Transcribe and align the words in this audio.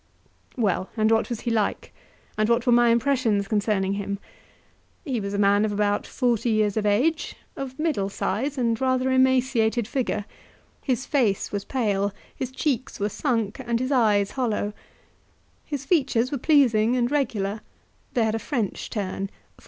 Well, 0.57 0.89
and 0.97 1.11
what 1.11 1.29
was 1.29 1.41
he 1.41 1.51
like? 1.51 1.93
and 2.35 2.49
what 2.49 2.65
were 2.65 2.71
my 2.71 2.89
impressions 2.89 3.47
concerning 3.47 3.93
him? 3.93 4.17
He 5.05 5.19
was 5.19 5.35
a 5.35 5.37
man 5.37 5.63
of 5.63 5.71
about 5.71 6.07
forty 6.07 6.49
years 6.49 6.75
of 6.75 6.87
age, 6.87 7.35
of 7.55 7.77
middle 7.77 8.09
size, 8.09 8.57
and 8.57 8.81
rather 8.81 9.11
emaciated 9.11 9.87
figure; 9.87 10.25
his 10.81 11.05
face 11.05 11.51
was 11.51 11.65
pale, 11.65 12.11
his 12.35 12.49
cheeks 12.51 12.99
were 12.99 13.09
sunk, 13.09 13.59
and 13.59 13.79
his 13.79 13.91
eyes 13.91 14.31
hollow; 14.31 14.73
his 15.65 15.85
features 15.85 16.31
were 16.31 16.39
pleasing 16.39 16.95
and 16.95 17.11
regular, 17.11 17.61
they 18.15 18.23
had 18.23 18.33
a 18.33 18.39
French 18.39 18.89
turn 18.89 19.27
(for 19.27 19.33
M. 19.33 19.37